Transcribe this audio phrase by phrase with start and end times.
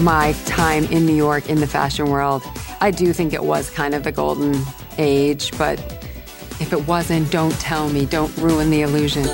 [0.00, 2.42] my time in New York in the fashion world.
[2.80, 4.54] I do think it was kind of the golden
[4.98, 5.78] age, but
[6.60, 9.26] if it wasn't, don't tell me, don't ruin the illusion.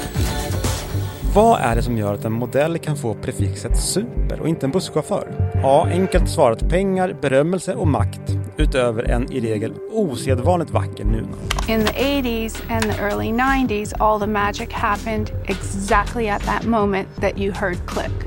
[1.35, 4.71] Vad är det som gör att en modell kan få prefixet super och inte en
[4.71, 5.51] busschaufför?
[5.63, 8.21] Ja, enkelt svarat pengar, berömmelse och makt
[8.57, 11.37] utöver en i regel osedvanligt vacker nuna.
[11.69, 17.09] In the 80s and the early 90s, all the magic happened exactly at that moment
[17.21, 18.26] that you heard click.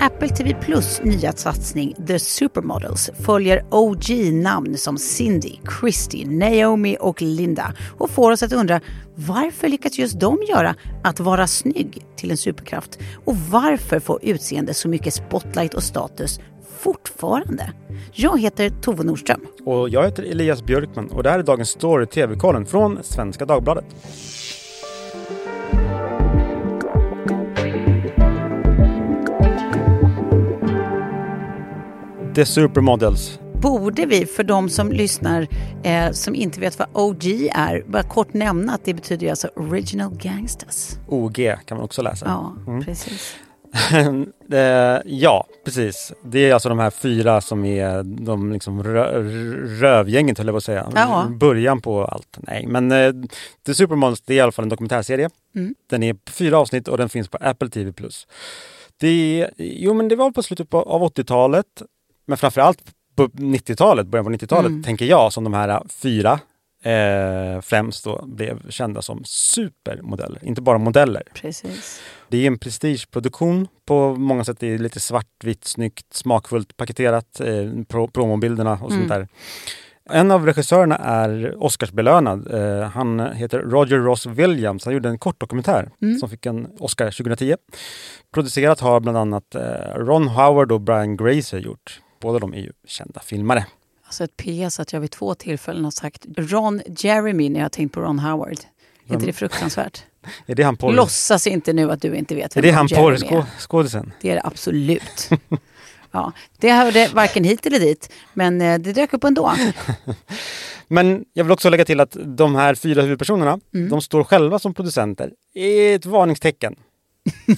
[0.00, 7.74] Apple TV Plus nya satsning The Supermodels följer OG-namn som Cindy, Christy, Naomi och Linda
[7.98, 8.80] och får oss att undra
[9.14, 12.98] varför lyckas just de göra att vara snygg till en superkraft?
[13.24, 16.40] Och varför får utseende så mycket spotlight och status
[16.78, 17.72] fortfarande?
[18.12, 19.40] Jag heter Tove Nordström.
[19.64, 23.86] Och jag heter Elias Björkman och det här är dagens story TV-kollen från Svenska Dagbladet.
[32.38, 33.38] The Supermodels.
[33.62, 35.48] Borde vi, för de som lyssnar
[35.84, 40.14] eh, som inte vet vad OG är, bara kort nämna att det betyder alltså Original
[40.14, 40.98] Gangsters.
[41.08, 42.26] OG kan man också läsa.
[42.26, 42.84] Ja, mm.
[42.84, 43.36] precis.
[44.52, 46.12] Eh, ja, precis.
[46.24, 49.22] Det är alltså de här fyra som är de liksom rö
[49.80, 50.92] rövgänget höll jag på att säga.
[50.94, 51.26] Ja.
[51.30, 52.38] Början på allt.
[52.38, 53.24] Nej, men uh,
[53.66, 55.30] The Supermodels det är i alla fall en dokumentärserie.
[55.54, 55.74] Mm.
[55.90, 57.92] Den är på fyra avsnitt och den finns på Apple TV+.
[59.00, 61.66] Det, jo, men det var på slutet av 80-talet
[62.28, 62.82] men framförallt
[63.16, 64.82] på 90-talet, början på 90-talet, mm.
[64.82, 66.40] tänker jag, som de här fyra
[66.82, 71.22] eh, främst då blev kända som supermodeller, inte bara modeller.
[71.34, 72.00] Precis.
[72.28, 74.60] Det är en prestigeproduktion på många sätt.
[74.60, 79.00] Det är lite svartvitt, snyggt, smakfullt paketerat, eh, pro promobilderna och mm.
[79.00, 79.28] sånt där.
[80.10, 82.54] En av regissörerna är Oscarsbelönad.
[82.54, 84.84] Eh, han heter Roger Ross Williams.
[84.84, 86.18] Han gjorde en kortdokumentär mm.
[86.18, 87.56] som fick en Oscar 2010.
[88.34, 92.00] Producerat har bland annat eh, Ron Howard och Brian Grazer gjort.
[92.20, 93.66] Båda de är ju kända filmare.
[94.04, 97.70] Alltså ett PS att jag vid två tillfällen har sagt Ron Jeremy när jag har
[97.70, 98.58] tänkt på Ron Howard.
[99.08, 100.02] Är inte det fruktansvärt?
[100.46, 100.92] är det han porr...
[100.92, 104.12] Låtsas inte nu att du inte vet vem Är det han porrskådisen?
[104.20, 105.30] Det är det absolut.
[106.10, 109.54] ja, det hörde varken hit eller dit, men eh, det dök upp ändå.
[110.88, 113.88] men jag vill också lägga till att de här fyra huvudpersonerna, mm.
[113.88, 115.32] de står själva som producenter.
[115.54, 116.76] är ett varningstecken.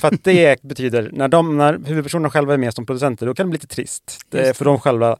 [0.00, 3.47] För att det betyder, när, de, när huvudpersonerna själva är med som producenter, då kan
[3.47, 4.19] det bli lite trist.
[4.28, 5.16] Det är för de själva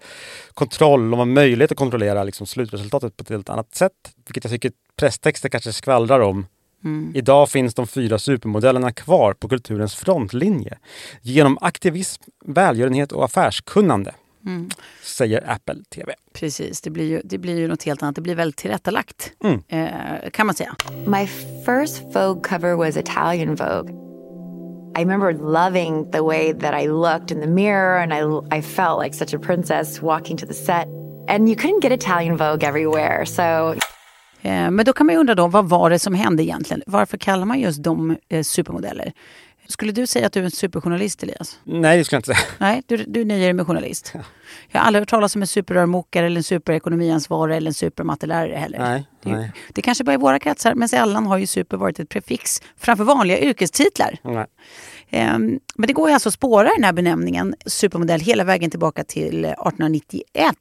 [0.55, 3.93] kontroll, de har möjlighet att kontrollera liksom slutresultatet på ett helt annat sätt.
[4.27, 6.47] Vilket jag tycker presstexter kanske skvallrar om.
[6.84, 7.12] Mm.
[7.15, 10.78] Idag finns de fyra supermodellerna kvar på kulturens frontlinje.
[11.22, 14.15] Genom aktivism, välgörenhet och affärskunnande.
[14.47, 14.71] Mm.
[15.03, 16.15] Säger Apple TV.
[16.32, 18.15] Precis, det blir, ju, det blir ju något helt annat.
[18.15, 19.62] Det blir väldigt tillrättalagt, mm.
[19.69, 20.77] eh, kan man säga.
[21.06, 21.27] My
[21.67, 24.09] first Vogue cover was Italian Vogue.
[24.97, 28.99] I remember loving the way that I looked in the mirror and I, I felt
[28.99, 30.89] like such a princess walking to the set.
[31.28, 33.27] And you couldn't get Italian Vogue everywhere.
[33.27, 33.75] So
[34.43, 36.83] eh, men då kan man ju undra då, vad var det som hände egentligen?
[36.87, 39.12] Varför kallar man just dem eh, supermodeller?
[39.70, 41.60] Skulle du säga att du är en superjournalist, Elias?
[41.64, 42.48] Nej, det skulle jag inte säga.
[42.58, 44.10] Nej, du, du nöjer dig med journalist.
[44.14, 44.20] Ja.
[44.69, 48.78] Jag har aldrig hört talas om en superrörmokare eller en superekonomiansvarig eller en supermattelärare heller.
[48.78, 49.53] Nej, det, nej.
[49.72, 52.62] det kanske bara är i våra kretsar, men sällan har ju super varit ett prefix
[52.76, 54.19] framför vanliga yrkestitlar.
[54.22, 54.47] Nej.
[55.12, 59.04] Um, men det går ju alltså att spåra den här benämningen supermodell hela vägen tillbaka
[59.04, 60.56] till 1891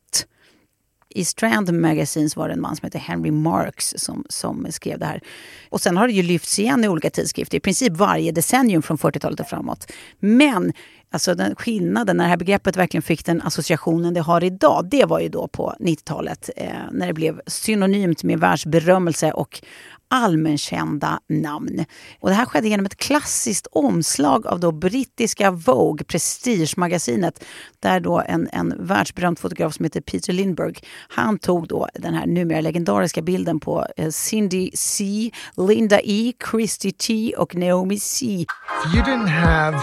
[1.09, 5.05] i Strand Magazines var det en man som hette Henry Marks som, som skrev det
[5.05, 5.21] här.
[5.69, 8.97] Och sen har det ju lyfts igen i olika tidskrifter, i princip varje decennium från
[8.97, 9.91] 40-talet och framåt.
[10.19, 10.73] Men
[11.11, 15.05] alltså den skillnaden, när det här begreppet verkligen fick den associationen det har idag, det
[15.05, 19.61] var ju då på 90-talet eh, när det blev synonymt med världsberömmelse och
[20.09, 21.85] allmänkända namn.
[22.19, 27.45] Och det här skedde genom ett klassiskt omslag av då brittiska Vogue, prestigemagasinet,
[27.79, 32.27] där då en, en världsberömd fotograf som heter Peter Lindbergh, han tog då den här
[32.27, 38.45] numera legendariska bilden på eh, Cindy C, Linda E, Christy T och Naomi C.
[38.85, 39.79] If you didn't have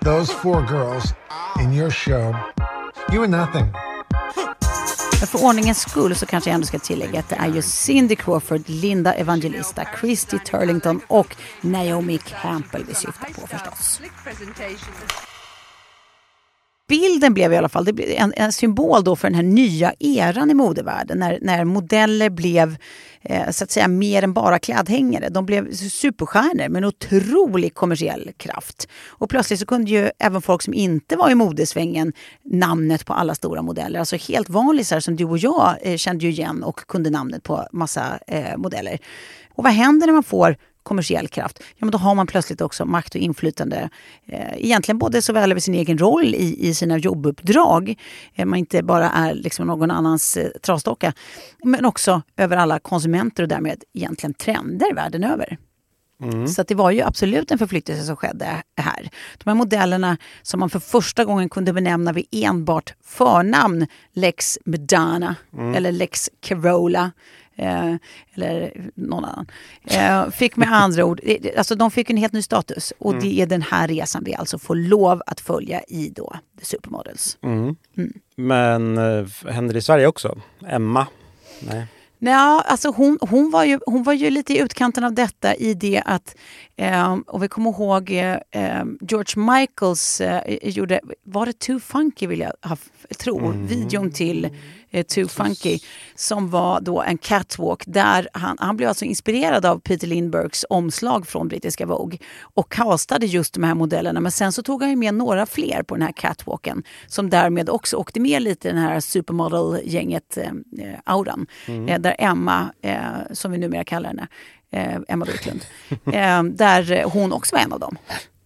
[0.00, 1.04] those four girls
[1.60, 2.34] in your show,
[3.12, 3.93] you were nothing.
[5.24, 8.16] Men för ordningens skull så kanske jag ändå ska tillägga att det är ju Cindy
[8.16, 14.00] Crawford, Linda Evangelista, Christy Turlington och Naomi Campbell vi syftar på förstås.
[16.88, 19.94] Bilden blev i alla fall det blev en, en symbol då för den här nya
[19.98, 22.76] eran i modevärlden när, när modeller blev
[23.22, 25.28] eh, så att säga mer än bara klädhängare.
[25.28, 28.88] De blev superstjärnor med en otrolig kommersiell kraft.
[29.06, 32.12] Och plötsligt så kunde ju även folk som inte var i modesvängen
[32.44, 33.98] namnet på alla stora modeller.
[33.98, 37.68] Alltså helt vanlisar som du och jag eh, kände ju igen och kunde namnet på
[37.72, 38.98] massa eh, modeller.
[39.54, 42.84] Och vad händer när man får kommersiell kraft, ja men då har man plötsligt också
[42.84, 43.90] makt och inflytande.
[44.26, 47.94] Eh, egentligen både såväl över sin egen roll i, i sina jobbuppdrag,
[48.34, 51.12] eh, man inte bara är liksom någon annans eh, trasdocka,
[51.64, 55.58] men också över alla konsumenter och därmed egentligen trender världen över.
[56.48, 59.10] Så att det var ju absolut en förflyttelse som skedde här.
[59.44, 65.36] De här modellerna som man för första gången kunde benämna vid enbart förnamn, Lex Madonna
[65.76, 67.10] eller Lex Carola
[67.56, 67.94] eh,
[68.34, 69.46] eller någon annan.
[69.84, 71.20] Eh, fick med andra ord,
[71.56, 74.58] alltså de fick en helt ny status och det är den här resan vi alltså
[74.58, 77.38] får lov att följa i då The Supermodels.
[78.36, 80.38] Men eh, händer det i Sverige också?
[80.66, 81.06] Emma?
[81.60, 81.86] Nej.
[82.18, 85.74] Ja, alltså hon, hon, var ju, hon var ju lite i utkanten av detta i
[85.74, 86.36] det att,
[86.76, 92.26] eh, och vi kommer ihåg eh, eh, George Michaels eh, gjorde, var det Too Funky
[92.26, 92.76] vill jag ha,
[93.18, 94.48] tro, videon till
[94.94, 95.78] eh, Too Funky
[96.14, 101.26] som var då en catwalk där han, han blev alltså inspirerad av Peter Lindbergs omslag
[101.26, 104.96] från brittiska Vogue och castade just de här modellerna men sen så tog han ju
[104.96, 108.80] med några fler på den här catwalken som därmed också åkte med lite i den
[108.80, 110.52] här supermodel-gänget eh,
[111.04, 111.46] auran
[111.88, 112.98] eh, där Emma, eh,
[113.32, 114.28] som vi numera kallar henne,
[114.70, 115.60] eh, Emma Wiklund,
[116.56, 117.98] där hon också var en av dem.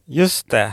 [0.07, 0.73] Just det.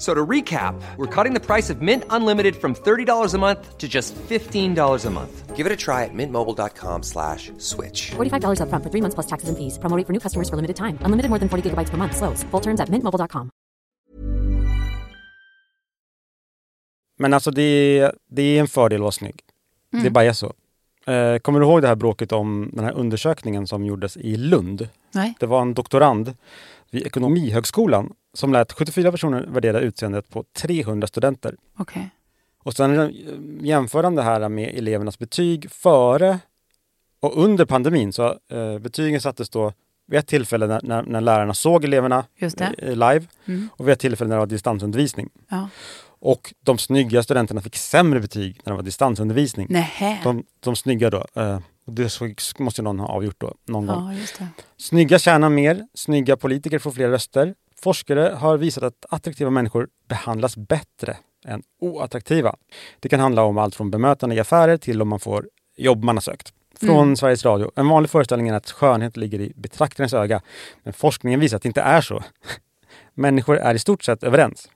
[0.00, 3.76] F- So to recap, we're cutting the price of Mint Unlimited from $30 a month
[3.76, 5.54] to just $15 a month.
[5.54, 8.12] Give it a try at mintmobile.com slash switch.
[8.16, 9.78] $45 upfront for three months plus taxes and fees.
[9.78, 10.96] Promo for new customers for limited time.
[11.04, 12.16] Unlimited more than 40 gigabytes per month.
[12.16, 12.42] Slows.
[12.50, 13.50] Full terms at mintmobile.com.
[17.18, 19.40] Men alltså det är, det är en fördel att vara snygg.
[19.90, 20.12] Det mm.
[20.12, 20.52] bara är så.
[21.10, 24.88] Eh, kommer du ihåg det här bråket om den här undersökningen som gjordes i Lund?
[25.12, 25.34] Nej.
[25.40, 26.34] Det var en doktorand
[26.90, 31.56] vid Ekonomihögskolan som lät 74 personer värdera utseendet på 300 studenter.
[31.76, 32.10] Okej.
[32.62, 33.08] Och sen eh,
[33.60, 36.38] jämför han det här med elevernas betyg före
[37.20, 38.12] och under pandemin.
[38.12, 39.72] Så eh, betygen sattes då
[40.06, 43.26] vid ett tillfälle när, när, när lärarna såg eleverna eh, live
[43.70, 45.28] och vid ett tillfälle när det var distansundervisning.
[45.48, 45.68] Ja.
[46.20, 49.66] Och de snygga studenterna fick sämre betyg när det var distansundervisning.
[50.24, 54.12] De, de snygga då, eh, det måste ju någon ha avgjort då någon gång.
[54.12, 54.48] Ja, det.
[54.76, 57.54] Snygga tjänar mer, snygga politiker får fler röster.
[57.82, 62.56] Forskare har visat att attraktiva människor behandlas bättre än oattraktiva.
[63.00, 66.16] Det kan handla om allt från bemötande i affärer till om man får jobb man
[66.16, 66.52] har sökt.
[66.80, 67.70] Från Sveriges Radio.
[67.76, 70.42] En vanlig föreställning är att skönhet ligger i betraktarens öga.
[70.82, 72.22] Men forskningen visar att det inte är så.
[73.14, 74.68] Människor är i stort sett överens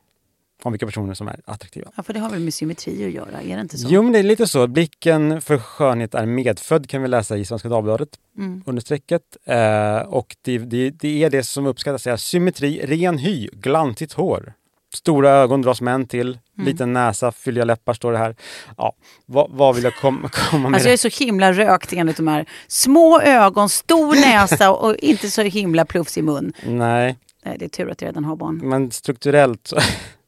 [0.64, 1.90] om vilka personer som är attraktiva.
[1.96, 3.88] Ja, för det har väl med symmetri att göra, är det inte så?
[3.90, 4.66] Jo, men det är lite så.
[4.66, 8.08] Blicken för skönhet är medfödd kan vi läsa i Svenska Dagbladet
[8.38, 8.62] Mm.
[8.66, 9.22] under strecket.
[9.44, 12.06] Eh, och det, det, det är det som uppskattas.
[12.06, 14.52] Är symmetri, ren hy, glansigt hår.
[14.94, 16.67] Stora ögon dras män till, Mm.
[16.67, 18.37] liten näsa, fylliga läppar står det här.
[18.76, 18.93] Ja,
[19.26, 20.75] vad, vad vill jag kom, komma med?
[20.76, 25.31] Alltså jag är så himla rökt enligt de här små ögon, stor näsa och inte
[25.31, 26.52] så himla plufsig mun.
[26.67, 28.60] Nej, Nej, det är tur att jag redan har barn.
[28.64, 29.72] men strukturellt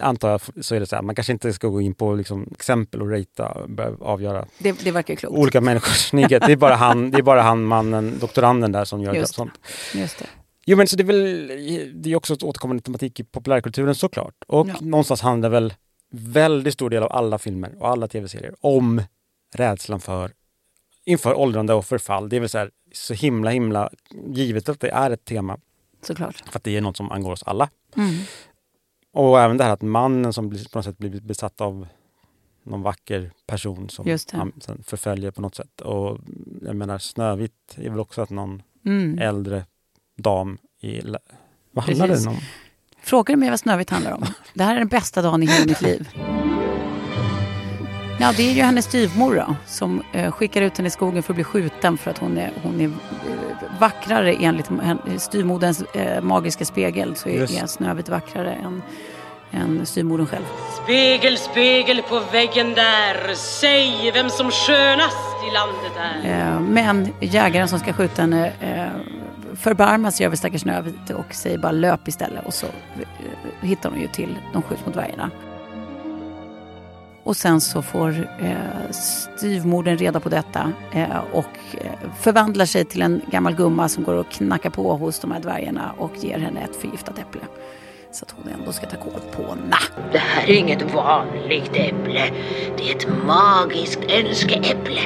[0.00, 1.02] antar jag så är det så här.
[1.02, 4.90] Man kanske inte ska gå in på liksom, exempel och ratea, börja avgöra Det, det
[4.90, 5.36] verkar klokt.
[5.36, 6.42] olika människors snygghet.
[6.46, 9.36] Det är bara han, det är bara han mannen, doktoranden där som gör Just det.
[9.36, 9.52] sånt.
[9.94, 10.26] Just det.
[10.66, 11.46] Jo men så det är väl,
[12.02, 14.34] det är också ett återkommande tematik i populärkulturen såklart.
[14.46, 14.74] Och Ja.
[14.80, 15.74] någonstans handlar väl
[16.12, 19.02] väldigt stor del av alla filmer och alla tv-serier om
[19.54, 20.30] rädslan för
[21.04, 22.28] inför åldrande och förfall.
[22.28, 23.90] Det är väl så, här, så himla himla
[24.34, 25.58] givet att det är ett tema
[26.02, 26.42] Såklart.
[26.50, 27.68] för att det är något som angår oss alla.
[27.96, 28.14] Mm.
[29.12, 31.86] Och även det här att mannen som blir, på något sätt blir besatt av
[32.62, 35.80] någon vacker person som han sen förföljer på något sätt.
[35.80, 36.18] Och
[36.62, 39.18] jag menar Snövit är väl också att någon Mm.
[39.18, 39.66] äldre
[40.16, 41.00] dam i...
[41.70, 42.24] Vad handlar Precis.
[42.24, 42.40] den om?
[43.02, 44.24] Frågar du mig vad Snövit handlar om?
[44.54, 46.08] Det här är den bästa dagen i hela mitt liv.
[48.20, 51.32] Ja, det är ju hennes styvmor då, som eh, skickar ut henne i skogen för
[51.32, 52.90] att bli skjuten för att hon är, hon är eh,
[53.80, 54.70] vackrare enligt
[55.18, 57.16] styvmoderns eh, magiska spegel.
[57.16, 57.62] Så är, Just.
[57.62, 58.82] är Snövit vackrare än,
[59.50, 60.44] än styvmodern själv.
[60.84, 65.92] Spegel, spegel på väggen där, säg vem som skönast i landet
[66.24, 66.54] är.
[66.54, 69.16] Eh, men jägaren som ska skjuta henne eh,
[69.56, 72.46] förbarmar sig över stackars Snövit och säger bara löp istället.
[72.46, 75.30] Och så eh, hittar hon ju till de skjuts mot dvärgarna.
[77.28, 83.02] Och sen så får eh, styvmodern reda på detta eh, och eh, förvandlar sig till
[83.02, 86.60] en gammal gumma som går och knackar på hos de här dvärgarna och ger henne
[86.60, 87.40] ett förgiftat äpple.
[88.12, 89.76] Så att hon ändå ska ta kål på na.
[90.12, 92.30] Det här är inget vanligt äpple.
[92.76, 95.00] Det är ett magiskt önskeäpple.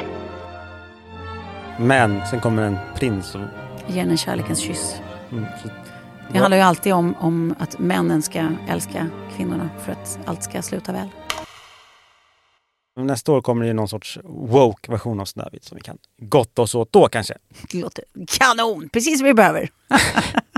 [1.77, 3.41] Men sen kommer en prins och...
[3.87, 5.01] Ge henne en kärlekens kyss.
[5.31, 5.69] Mm, så,
[6.31, 10.61] Det handlar ju alltid om, om att männen ska älska kvinnorna för att allt ska
[10.61, 11.09] sluta väl.
[12.95, 16.75] Nästa år kommer det ju någon sorts woke-version av Snövit som vi kan gotta oss
[16.75, 17.37] åt då kanske.
[17.71, 18.89] Det låter kanon!
[18.89, 19.69] Precis som vi behöver.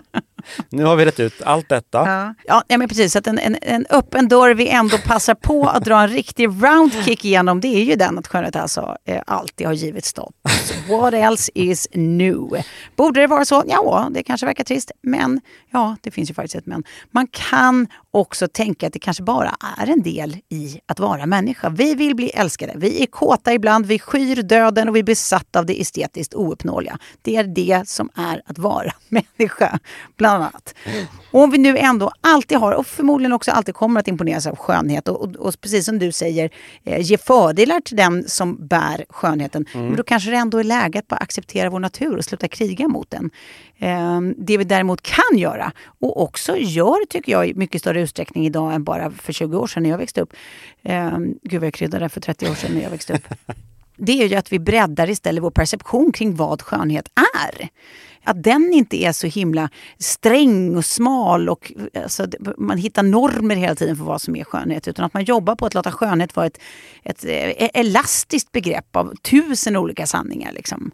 [0.70, 1.98] Nu har vi rätt ut allt detta.
[1.98, 3.16] Ja, ja nej, men precis.
[3.16, 7.26] Att en, en, en öppen dörr vi ändå passar på att dra en riktig roundkick
[7.26, 10.74] igenom det är ju den att skönhet alltså eh, alltid har givit status.
[10.90, 12.64] What else is new?
[12.96, 13.64] Borde det vara så?
[13.68, 14.92] Ja, det kanske verkar trist.
[15.02, 16.84] Men ja, det finns ju faktiskt ett men.
[17.12, 21.70] Man kan också tänka att det kanske bara är en del i att vara människa.
[21.70, 22.74] Vi vill bli älskade.
[22.76, 26.98] Vi är kåta ibland, vi skyr döden och vi är besatta av det estetiskt ouppnåeliga.
[27.22, 29.80] Det är det som är att vara människa,
[30.18, 30.76] bland annat.
[31.32, 34.56] Och om vi nu ändå alltid har, och förmodligen också alltid kommer att imponeras av
[34.56, 36.50] skönhet och, och, och precis som du säger,
[36.84, 39.66] eh, ge fördelar till den som bär skönheten.
[39.74, 42.88] Men då kanske det ändå är läge att bara acceptera vår natur och sluta kriga
[42.88, 43.32] mot den.
[43.78, 48.46] Eh, det vi däremot kan göra, och också gör tycker jag i mycket större utsträckning
[48.46, 50.34] idag än bara för 20 år sedan när jag växte upp.
[50.84, 53.28] Eh, gud vad jag kryddade för 30 år sedan när jag växte upp.
[53.98, 57.70] Det är ju att vi breddar istället vår perception kring vad skönhet är.
[58.26, 61.72] Att den inte är så himla sträng och smal och
[62.04, 62.28] alltså,
[62.58, 64.88] man hittar normer hela tiden för vad som är skönhet.
[64.88, 66.60] Utan att man jobbar på att låta skönhet vara ett,
[67.04, 70.52] ett eh, elastiskt begrepp av tusen olika sanningar.
[70.52, 70.92] Liksom.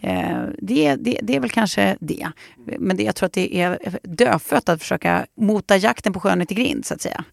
[0.00, 2.28] Eh, det, det, det är väl kanske det.
[2.78, 6.54] Men det, jag tror att det är dödfött att försöka mota jakten på skönhet i
[6.54, 7.24] grind så att säga.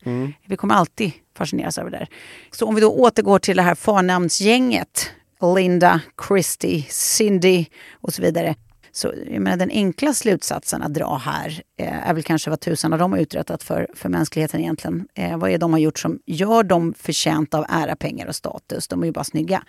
[0.45, 1.97] Vi kommer alltid fascineras över det.
[1.97, 2.07] där.
[2.51, 5.11] Så om vi då återgår till det här förnamnsgänget.
[5.55, 8.55] Linda, Christy, Cindy och så vidare.
[8.93, 12.91] Så jag menar, den enkla slutsatsen att dra här eh, är väl kanske vad tusan
[12.91, 15.07] har de har uträttat för, för mänskligheten egentligen.
[15.15, 18.35] Eh, vad är det de har gjort som gör dem förtjänta av ära, pengar och
[18.35, 18.87] status?
[18.87, 19.63] De är ju bara snygga.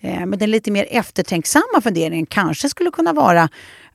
[0.00, 3.48] Eh, men den lite mer eftertänksamma funderingen kanske skulle kunna vara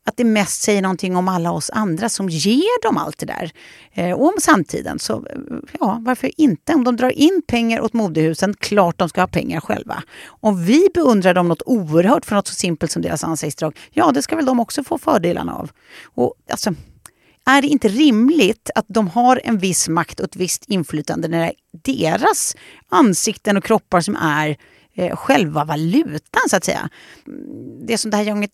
[0.07, 3.51] att det mest säger någonting om alla oss andra som ger dem allt det där.
[3.93, 4.99] Eh, och om samtiden.
[4.99, 5.37] Så eh,
[5.79, 6.73] ja, varför inte?
[6.73, 10.03] Om de drar in pengar åt modehusen, klart de ska ha pengar själva.
[10.27, 14.21] Om vi beundrar dem något oerhört för något så simpelt som deras ansiktsdrag, ja det
[14.21, 15.71] ska väl de också få fördelarna av.
[16.03, 16.73] Och alltså,
[17.45, 21.39] är det inte rimligt att de har en viss makt och ett visst inflytande när
[21.39, 22.55] det är deras
[22.89, 24.57] ansikten och kroppar som är
[24.98, 26.89] eh, själva valutan så att säga.
[27.27, 28.51] Mm, Det som det här gänget,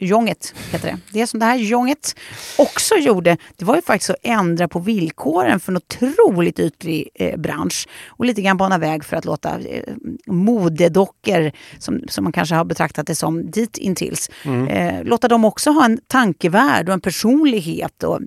[0.00, 2.14] gänget heter det, det som det här gänget
[2.58, 7.36] också gjorde, det var ju faktiskt att ändra på villkoren för en otroligt ytlig eh,
[7.40, 9.94] bransch och lite grann bana väg för att låta eh,
[10.26, 14.30] modedockor, som, som man kanske har betraktat det som dit intills,
[14.68, 18.02] eh, låta dem också ha en tankevärld och en personlighet.
[18.02, 18.20] Och,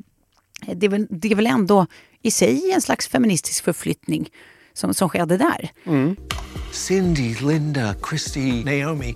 [0.67, 1.85] eh, det, är väl, det är väl ändå
[2.21, 4.29] i sig en slags feministisk förflyttning
[4.73, 5.69] som, som skedde där.
[6.71, 9.15] Cindy, Linda, Christy, Naomi.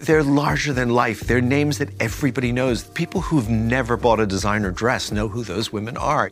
[0.00, 1.26] They're larger than life.
[1.26, 2.84] They're names that everybody knows.
[2.84, 6.30] People who've never bought a designer dress know who those women are.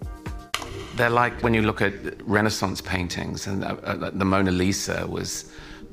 [0.96, 1.92] They're like when you look at
[2.26, 5.44] Renaissance paintings, and uh, uh, the Mona Lisa was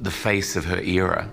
[0.04, 1.26] the face of her era.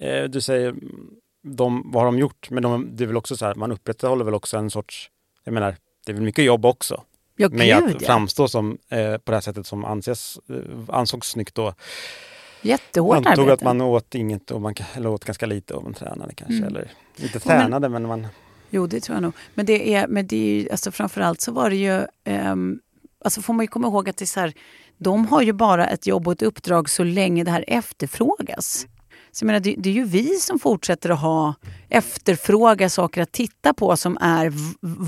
[0.00, 1.10] Eh, du säger, mm,
[1.42, 2.50] de, vad har de gjort?
[2.50, 5.10] Men de, det är väl också så här, man upprätthåller väl också en sorts,
[5.44, 7.02] jag menar, det är väl mycket jobb också.
[7.38, 8.06] Ja, med gud, att ja.
[8.06, 11.74] framstå som, eh, på det här sättet som anses, eh, ansågs snyggt då.
[12.62, 13.52] Jättehårt antog arbete.
[13.52, 16.54] att man åt inget, och man, eller åt ganska lite och man tränade kanske.
[16.56, 16.68] Mm.
[16.68, 18.26] Eller inte Ja, men- tränade men man...
[18.70, 19.32] Jo, det tror jag nog.
[19.54, 22.80] Men det är, men det är ju, alltså framförallt så var det ju, ehm,
[23.24, 24.52] alltså får man ju komma ihåg att det är så här,
[24.98, 28.86] de har ju bara ett jobb och ett uppdrag så länge det här efterfrågas.
[29.32, 31.54] Så jag menar, det, det är ju vi som fortsätter att ha
[31.88, 34.52] efterfråga saker att titta på som är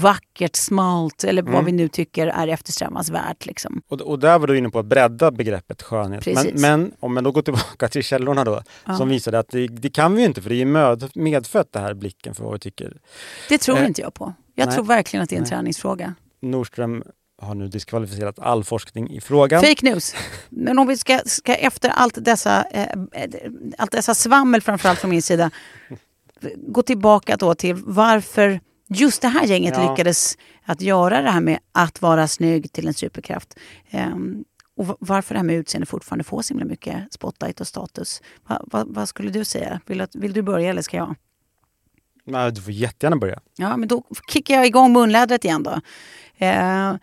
[0.02, 1.64] vackert, smalt eller vad Mm.
[1.64, 3.46] vi nu tycker är eftersträvansvärt.
[3.46, 3.82] Liksom.
[3.88, 6.26] Och, och där var du inne på att bredda begreppet skönhet.
[6.26, 6.60] Men, Precis.
[6.60, 8.96] men om man då går tillbaka till källorna då, Ja.
[8.96, 11.78] som visade att det, det kan vi ju inte för det är med, medfött det
[11.80, 12.96] här blicken för vad vi tycker.
[13.48, 14.32] Det tror Eh, inte jag på.
[14.54, 14.74] Jag nej.
[14.74, 15.50] tror verkligen att det är en Nej.
[15.50, 16.14] träningsfråga.
[16.42, 17.04] Nordström
[17.40, 19.60] har nu diskvalificerat all forskning i frågan.
[19.62, 20.14] Fake news.
[20.48, 22.98] Men om vi ska, ska efter allt dessa, eh,
[23.78, 25.50] allt dessa svammel framförallt från min sida
[26.56, 29.90] gå tillbaka då till varför just det här gänget Ja.
[29.90, 33.58] lyckades att göra det här med att vara snygg till en superkraft.
[33.90, 34.44] Ehm,
[34.76, 38.22] och va- varför det här med utseende fortfarande får så himla mycket spotlight och status.
[38.46, 39.80] Va, va, vad skulle du säga?
[39.86, 41.14] Vill, att, vill du börja eller ska jag?
[42.24, 43.40] Nej, du får jättegärna börja.
[43.56, 45.80] Ja, men då kickar jag igång munlädret igen då.
[46.46, 46.94] Eh,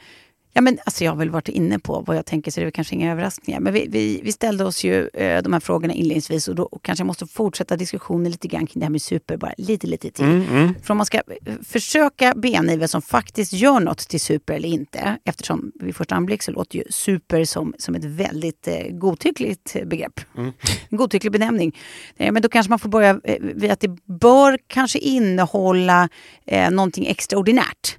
[0.58, 2.72] Ja, men, alltså, jag har väl varit inne på vad jag tänker så det är
[2.72, 3.60] kanske inga överraskningar.
[3.60, 6.84] Men vi, vi, vi ställde oss ju eh, de här frågorna inledningsvis och då och
[6.84, 10.12] kanske jag måste fortsätta diskussionen lite grann kring det här med super bara lite, lite
[10.12, 10.26] till.
[10.26, 10.76] Mm, mm.
[10.84, 14.54] För om man ska eh, försöka bena i vad som faktiskt gör något till super
[14.54, 18.88] eller inte eftersom vid första anblick så låter ju super som, som ett väldigt eh,
[18.92, 20.20] godtyckligt begrepp.
[20.38, 20.52] Mm.
[20.90, 21.78] En godtycklig benämning.
[22.18, 26.10] Eh, men då kanske man får börja eh, vid att det bör kanske innehålla
[26.46, 27.98] eh, någonting extraordinärt.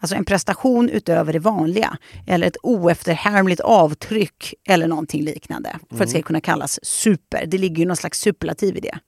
[0.00, 1.96] Alltså en prestation utöver det vanliga.
[2.26, 5.70] Eller ett oefterhärmligt avtryck eller någonting liknande.
[5.88, 6.22] För att det ska Mm.
[6.22, 7.46] kunna kallas super.
[7.46, 8.98] Det ligger ju någon slags superlativ i det.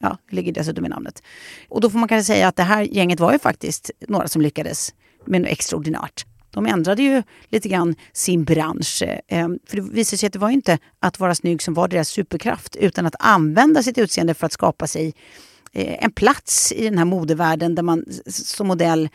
[0.00, 1.22] Ja, det ligger dessutom i namnet.
[1.68, 4.42] Och då får man kanske säga att det här gänget var ju faktiskt några som
[4.42, 4.94] lyckades
[5.26, 6.26] med något extraordinärt.
[6.50, 9.02] De ändrade ju lite grann sin bransch.
[9.28, 12.08] Eh, För det visade sig att det var inte att vara snygg som var deras
[12.08, 15.14] superkraft utan att använda sitt utseende för att skapa sig
[15.72, 19.08] eh, en plats i den här modevärlden där man som modell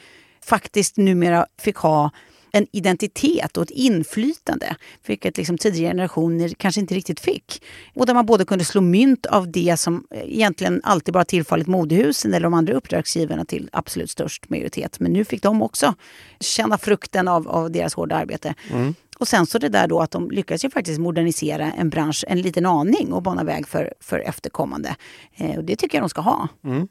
[0.49, 2.11] faktiskt numera fick ha
[2.51, 4.75] en identitet och ett inflytande.
[5.05, 7.63] Vilket liksom tidigare generationer kanske inte riktigt fick.
[7.95, 12.33] Och där man både kunde slå mynt av det som egentligen alltid bara tillfallit modehusen
[12.33, 14.99] eller de andra uppdragsgivarna till absolut störst majoritet.
[14.99, 15.95] Men nu fick de också
[16.39, 18.53] känna frukten av, av deras hårda arbete.
[18.71, 18.95] Mm.
[19.19, 22.41] Och sen så det där då att de lyckas ju faktiskt modernisera en bransch en
[22.41, 24.95] liten aning och bana väg för, för efterkommande.
[25.35, 26.47] Eh, och det tycker jag de ska ha.
[26.63, 26.87] Mm.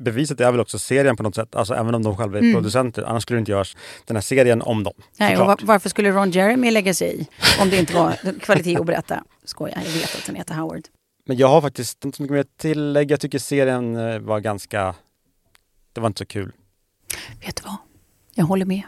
[0.00, 2.54] Beviset är väl också serien på något sätt, alltså även om de själva är Mm.
[2.54, 3.02] producenter.
[3.02, 4.94] Annars skulle det inte göras den här serien om dem.
[5.18, 7.28] Nej, och var, varför skulle Ron Jeremy lägga sig i
[7.62, 9.24] om det inte var kvalitet att berätta?
[9.44, 10.82] Skojar, jag vet att den heter Howard.
[11.26, 13.12] Men jag har faktiskt inte så mycket mer att tillägga.
[13.12, 14.94] Jag tycker serien eh, var ganska...
[15.92, 16.52] Det var inte så kul.
[17.46, 17.76] Vet du vad?
[18.34, 18.82] Jag håller med.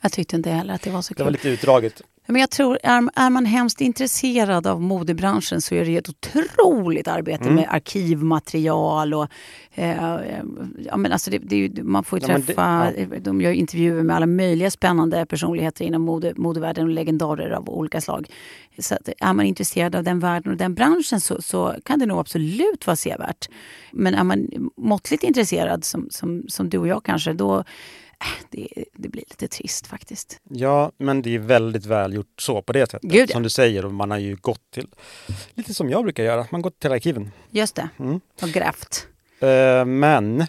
[0.00, 1.24] Jag tyckte inte heller att det var så Det kul.
[1.24, 2.02] var lite utdraget.
[2.26, 7.08] Men jag tror, är, är man hemskt intresserad av modebranschen så är det ett otroligt
[7.08, 7.54] arbete Mm.
[7.54, 9.26] med arkivmaterial och
[9.74, 10.16] eh,
[10.86, 13.06] ja, men alltså det, det man får ju Ja, men det- träffa, ja.
[13.20, 17.70] de gör ju intervjuer med alla möjliga spännande personligheter inom mode, modevärlden och legendarer av
[17.70, 18.28] olika slag.
[18.78, 22.06] Så att är man intresserad av den världen och den branschen så, så kan det
[22.06, 23.48] nog absolut vara sevärt.
[23.92, 27.64] Men är man måttligt intresserad som, som, som du och jag kanske, då
[28.50, 30.40] det, det blir lite trist faktiskt.
[30.50, 33.10] Ja, men det är väldigt väl gjort så på det sättet.
[33.10, 33.32] Gud, ja.
[33.32, 34.88] Som du säger, och man har ju gått till,
[35.54, 37.30] lite som jag brukar göra, man går till arkiven.
[37.50, 38.20] Just det, Mm.
[38.42, 39.06] och grävt.
[39.40, 40.46] Eh, men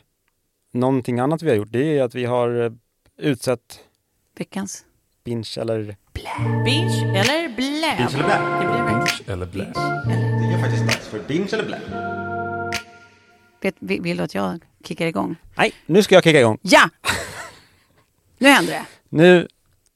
[0.71, 2.71] någonting annat vi har gjort, det är att vi har eh,
[3.17, 3.79] utsett
[4.37, 4.85] Veckans
[5.23, 5.95] binge eller...
[6.65, 7.95] Binge eller blä?
[7.97, 8.39] Binge eller blä?
[8.95, 9.65] Verkligen- Eller blä.
[10.39, 11.79] Det är faktiskt dags för binge eller blä.
[13.61, 15.35] Vet, vill, vill du att jag kickar igång?
[15.57, 16.57] Nej, nu ska jag kicka igång.
[16.61, 16.89] Ja!
[18.37, 18.85] Nu händer det.
[19.09, 19.47] Nu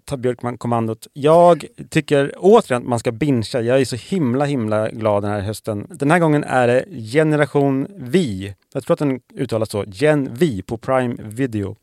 [0.10, 1.08] tar Björkman kommandot.
[1.14, 3.62] Jag tycker återigen att man ska bingea.
[3.62, 5.88] Jag är så himla himla glad den här hösten.
[5.90, 8.56] Den här gången är det Generation Vi.
[8.74, 9.84] Jag tror att den uttalas så.
[9.88, 11.76] Gen Vi på Prime Video.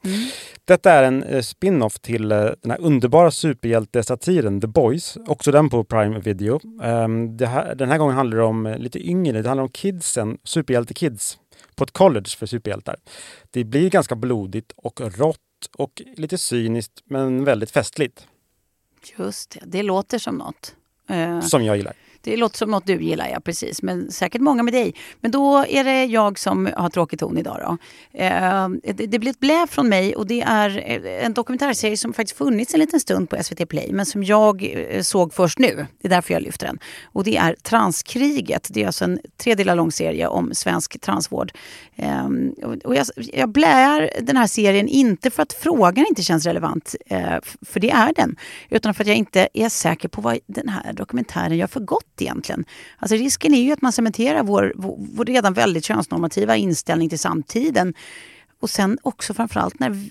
[0.64, 5.18] Detta är en eh, spin-off till eh, den här underbara superhjältesatiren The Boys.
[5.26, 6.60] Också den på Prime Video.
[6.82, 9.42] Ehm, här, den här gången handlar det om eh, lite yngre.
[9.42, 11.38] Det handlar om kidsen, superhjältekids
[11.76, 12.96] på ett college för superhjältar.
[13.50, 15.38] Det blir ganska blodigt och rått
[15.76, 18.26] och lite cyniskt men väldigt festligt.
[19.18, 20.74] Just det, det låter som något.
[21.08, 21.94] Eh, Som jag gillar.
[22.30, 23.82] Det låter som något du gillar, ja precis.
[23.82, 24.94] Men säkert många med dig.
[25.20, 27.76] Men då är det jag som har tråkig ton idag då.
[28.18, 32.12] Eh, det, det blir ett blä från mig och det är eh, en dokumentärserie som
[32.12, 35.86] faktiskt funnits en liten stund på SVT Play men som jag eh, såg först nu.
[36.00, 36.78] Det är därför jag lyfter den.
[37.04, 38.68] Och det är Transkriget.
[38.72, 41.52] Det är alltså en tre delar lång serie om svensk transvård.
[41.96, 42.26] Eh,
[42.84, 47.34] och- jag, jag bläar den här serien inte för att frågan inte känns relevant, eh,
[47.66, 48.36] för det är den.
[48.70, 52.15] Utan för att jag inte är säker på vad den här dokumentären gör för gott
[52.22, 52.64] egentligen.
[52.98, 57.94] Alltså risken är ju att man cementerar vår, vår, redan väldigt könsnormativa inställning till samtiden.
[58.60, 60.10] Och sen också framförallt när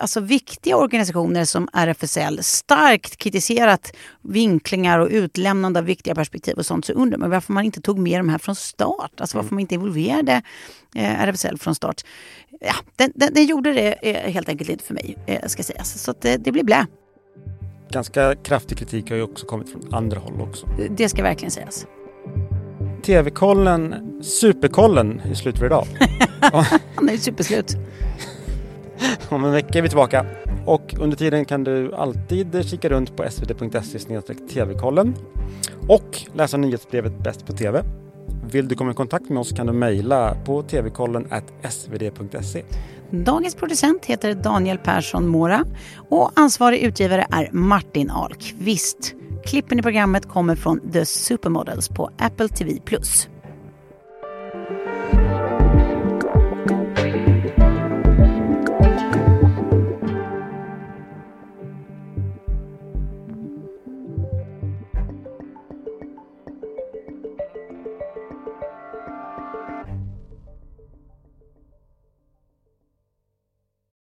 [0.00, 6.84] alltså viktiga organisationer som RFSL starkt kritiserat vinklingar och utlämnande av viktiga perspektiv och sånt
[6.84, 9.20] så undrar man varför man inte tog med de här från start.
[9.20, 10.42] Alltså varför man inte involverade
[10.94, 12.02] eh, RFSL från start.
[12.60, 16.02] Ja, den, den, den gjorde det eh, helt enkelt inte för mig, eh, ska sägas.
[16.02, 16.86] Så eh, det blir blä.
[17.90, 20.66] Ganska kraftig kritik har ju också kommit från andra håll också.
[20.90, 21.86] Det ska verkligen sägas.
[23.02, 25.86] TV-kollen, Superkollen, är slut för idag.
[26.94, 27.76] Han är ju superslut.
[29.28, 30.26] Om en vecka är vi tillbaka.
[30.66, 35.14] Och under tiden kan du alltid kika runt på svd.se tv-kollen
[35.88, 37.84] och läsa nyhetsbrevet Bäst på TV.
[38.50, 41.26] Vill du komma i kontakt med oss kan du mejla på tvkollen
[41.70, 42.62] svd.se.
[43.10, 45.64] Dagens producent heter Daniel Persson Mora
[46.08, 49.14] och ansvarig utgivare är Martin Ahlqvist.
[49.46, 52.78] Klippen i programmet kommer från The Supermodels på Apple TV+.